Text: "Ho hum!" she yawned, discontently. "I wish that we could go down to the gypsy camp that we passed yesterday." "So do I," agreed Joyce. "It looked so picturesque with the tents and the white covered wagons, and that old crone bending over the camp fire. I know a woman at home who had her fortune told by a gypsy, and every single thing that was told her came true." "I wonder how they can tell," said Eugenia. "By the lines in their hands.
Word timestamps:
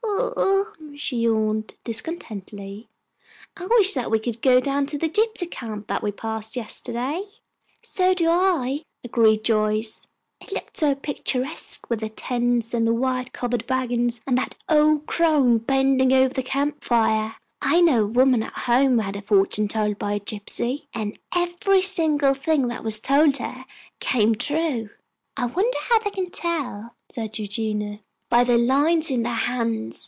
"Ho 0.03 0.33
hum!" 0.77 0.97
she 0.97 1.17
yawned, 1.17 1.73
discontently. 1.83 2.87
"I 3.57 3.65
wish 3.65 3.93
that 3.93 4.11
we 4.11 4.19
could 4.19 4.41
go 4.41 4.59
down 4.59 4.85
to 4.87 4.97
the 4.97 5.09
gypsy 5.09 5.49
camp 5.49 5.87
that 5.87 6.03
we 6.03 6.11
passed 6.11 6.55
yesterday." 6.55 7.23
"So 7.81 8.13
do 8.13 8.29
I," 8.29 8.83
agreed 9.03 9.43
Joyce. 9.43 10.05
"It 10.39 10.51
looked 10.51 10.77
so 10.77 10.93
picturesque 10.95 11.89
with 11.89 12.01
the 12.01 12.09
tents 12.09 12.73
and 12.73 12.85
the 12.85 12.93
white 12.93 13.33
covered 13.33 13.67
wagons, 13.67 14.21
and 14.27 14.37
that 14.37 14.55
old 14.69 15.07
crone 15.07 15.57
bending 15.59 16.13
over 16.13 16.33
the 16.33 16.43
camp 16.43 16.83
fire. 16.83 17.35
I 17.61 17.81
know 17.81 18.03
a 18.03 18.07
woman 18.21 18.43
at 18.43 18.53
home 18.69 18.93
who 18.93 18.99
had 18.99 19.15
her 19.15 19.21
fortune 19.21 19.67
told 19.67 19.97
by 19.97 20.13
a 20.13 20.19
gypsy, 20.19 20.83
and 20.93 21.17
every 21.35 21.81
single 21.81 22.33
thing 22.35 22.67
that 22.67 22.83
was 22.83 22.99
told 22.99 23.37
her 23.37 23.65
came 23.99 24.35
true." 24.35 24.89
"I 25.35 25.45
wonder 25.47 25.77
how 25.89 25.99
they 25.99 26.11
can 26.11 26.29
tell," 26.29 26.95
said 27.09 27.39
Eugenia. 27.39 28.01
"By 28.29 28.43
the 28.43 28.57
lines 28.57 29.09
in 29.11 29.23
their 29.23 29.33
hands. 29.33 29.99